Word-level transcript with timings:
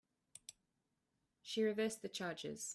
She 1.43 1.61
reversed 1.61 2.01
the 2.01 2.09
charges. 2.09 2.69